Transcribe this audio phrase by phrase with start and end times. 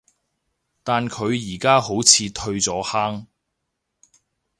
[0.81, 3.27] 但佢而家好似退咗坑